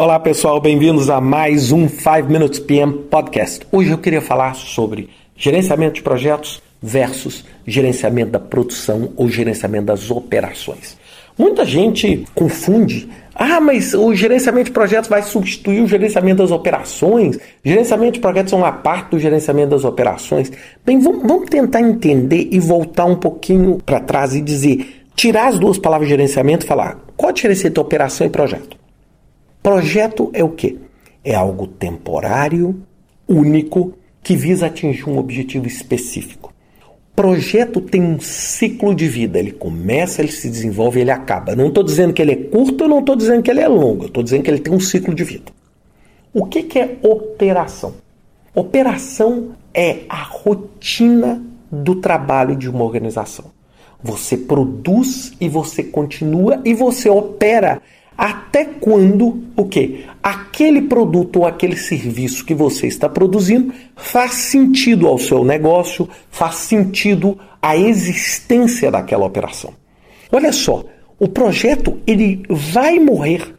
[0.00, 3.66] Olá pessoal, bem-vindos a mais um 5 Minutes PM Podcast.
[3.70, 10.10] Hoje eu queria falar sobre gerenciamento de projetos versus gerenciamento da produção ou gerenciamento das
[10.10, 10.96] operações.
[11.36, 13.10] Muita gente confunde.
[13.34, 17.38] Ah, mas o gerenciamento de projetos vai substituir o gerenciamento das operações?
[17.62, 20.50] Gerenciamento de projetos é uma parte do gerenciamento das operações?
[20.82, 25.76] Bem, vamos, tentar entender e voltar um pouquinho para trás e dizer, tirar as duas
[25.76, 28.79] palavras gerenciamento e falar qual a diferença entre operação e projeto?
[29.62, 30.78] Projeto é o quê?
[31.22, 32.82] É algo temporário,
[33.28, 36.52] único, que visa atingir um objetivo específico.
[37.14, 39.38] Projeto tem um ciclo de vida.
[39.38, 41.54] Ele começa, ele se desenvolve, ele acaba.
[41.54, 44.06] Não estou dizendo que ele é curto, não estou dizendo que ele é longo.
[44.06, 45.52] Estou dizendo que ele tem um ciclo de vida.
[46.32, 47.94] O que, que é operação?
[48.54, 53.46] Operação é a rotina do trabalho de uma organização.
[54.02, 57.82] Você produz e você continua e você opera
[58.16, 60.04] até quando o que?
[60.22, 66.56] Aquele produto ou aquele serviço que você está produzindo faz sentido ao seu negócio, faz
[66.56, 69.72] sentido à existência daquela operação.
[70.30, 70.84] Olha só,
[71.18, 73.54] o projeto ele vai morrer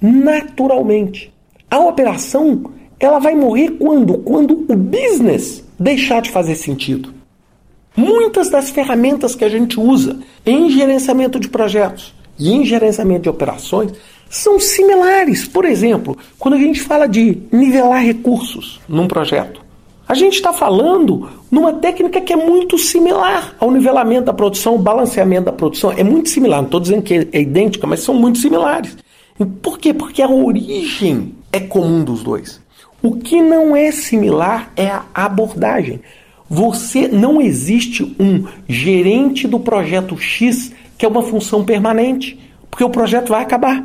[0.00, 1.32] naturalmente.
[1.70, 4.18] A operação ela vai morrer quando?
[4.18, 7.12] Quando o business deixar de fazer sentido.
[7.96, 13.28] Muitas das ferramentas que a gente usa em gerenciamento de projetos, e em gerenciamento de
[13.28, 13.92] operações
[14.28, 15.46] são similares.
[15.46, 19.60] Por exemplo, quando a gente fala de nivelar recursos num projeto,
[20.08, 25.46] a gente está falando numa técnica que é muito similar ao nivelamento da produção, balanceamento
[25.46, 25.92] da produção.
[25.92, 28.96] É muito similar, não estou dizendo que é idêntica, mas são muito similares.
[29.62, 29.94] Por quê?
[29.94, 32.60] Porque a origem é comum dos dois.
[33.02, 36.00] O que não é similar é a abordagem.
[36.48, 40.72] Você não existe um gerente do projeto X
[41.02, 42.38] que é uma função permanente,
[42.70, 43.84] porque o projeto vai acabar.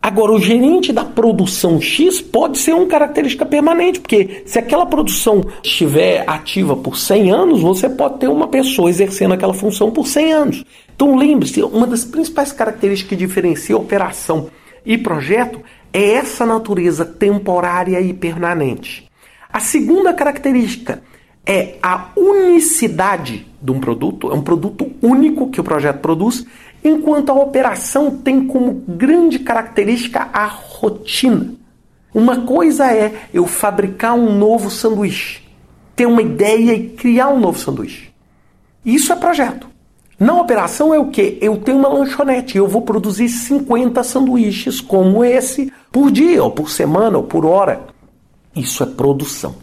[0.00, 5.42] Agora, o gerente da produção X pode ser uma característica permanente, porque se aquela produção
[5.60, 10.32] estiver ativa por 100 anos, você pode ter uma pessoa exercendo aquela função por 100
[10.32, 10.64] anos.
[10.94, 14.46] Então, lembre-se, uma das principais características que diferencia operação
[14.86, 15.60] e projeto
[15.92, 19.10] é essa natureza temporária e permanente.
[19.52, 21.02] A segunda característica
[21.46, 26.46] é a unicidade de um produto, é um produto único que o projeto produz,
[26.82, 31.54] enquanto a operação tem como grande característica a rotina.
[32.14, 35.42] Uma coisa é eu fabricar um novo sanduíche,
[35.94, 38.10] ter uma ideia e criar um novo sanduíche.
[38.84, 39.68] Isso é projeto.
[40.18, 41.38] Na operação é o que?
[41.40, 46.70] Eu tenho uma lanchonete, eu vou produzir 50 sanduíches como esse por dia, ou por
[46.70, 47.86] semana, ou por hora.
[48.54, 49.54] Isso é produção.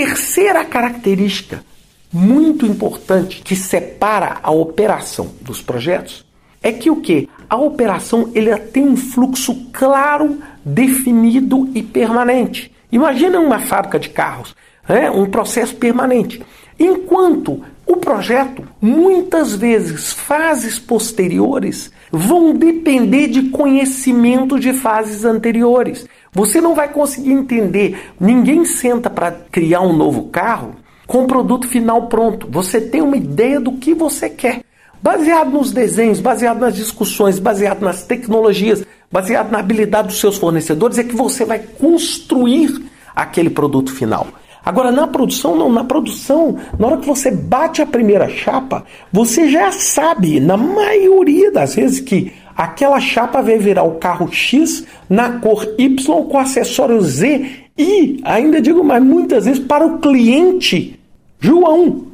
[0.00, 1.62] Terceira característica
[2.10, 6.24] muito importante que separa a operação dos projetos
[6.62, 7.28] é que o que?
[7.50, 12.72] A operação ele tem um fluxo claro, definido e permanente.
[12.90, 14.56] Imagina uma fábrica de carros,
[14.88, 16.42] é um processo permanente.
[16.78, 26.06] Enquanto o projeto, muitas vezes, fases posteriores vão depender de conhecimento de fases anteriores.
[26.32, 28.00] Você não vai conseguir entender.
[28.18, 32.46] Ninguém senta para criar um novo carro com o produto final pronto.
[32.50, 34.62] Você tem uma ideia do que você quer.
[35.02, 40.98] Baseado nos desenhos, baseado nas discussões, baseado nas tecnologias, baseado na habilidade dos seus fornecedores,
[40.98, 42.84] é que você vai construir
[43.16, 44.28] aquele produto final.
[44.64, 45.70] Agora, na produção, não.
[45.70, 51.50] Na produção, na hora que você bate a primeira chapa, você já sabe, na maioria
[51.50, 57.00] das vezes, que aquela chapa vai virar o carro X na cor Y com acessório
[57.00, 61.00] Z e, ainda digo mais, muitas vezes para o cliente
[61.40, 62.06] João.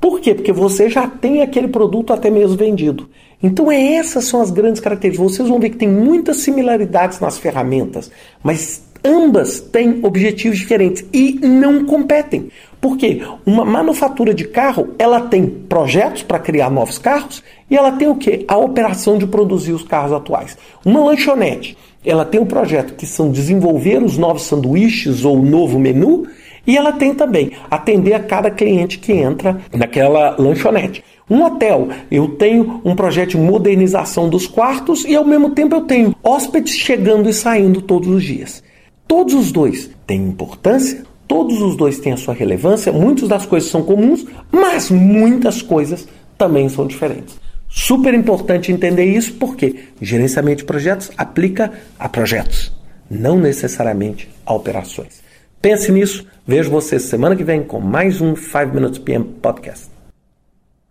[0.00, 0.34] Por quê?
[0.34, 3.10] Porque você já tem aquele produto até mesmo vendido.
[3.42, 5.32] Então, é, essas são as grandes características.
[5.32, 8.10] Vocês vão ver que tem muitas similaridades nas ferramentas,
[8.42, 12.50] mas ambas têm objetivos diferentes e não competem.
[12.80, 18.08] Porque uma manufatura de carro, ela tem projetos para criar novos carros e ela tem
[18.08, 18.44] o que?
[18.48, 20.56] A operação de produzir os carros atuais.
[20.84, 25.78] Uma lanchonete, ela tem um projeto que são desenvolver os novos sanduíches ou o novo
[25.78, 26.26] menu
[26.66, 31.04] e ela tem também atender a cada cliente que entra naquela lanchonete.
[31.28, 35.82] Um hotel, eu tenho um projeto de modernização dos quartos e ao mesmo tempo eu
[35.82, 38.62] tenho hóspedes chegando e saindo todos os dias.
[39.10, 43.68] Todos os dois têm importância, todos os dois têm a sua relevância, muitas das coisas
[43.68, 46.06] são comuns, mas muitas coisas
[46.38, 47.40] também são diferentes.
[47.68, 52.72] Super importante entender isso porque gerenciamento de projetos aplica a projetos,
[53.10, 55.20] não necessariamente a operações.
[55.60, 59.88] Pense nisso, vejo você semana que vem com mais um 5 Minutes PM Podcast.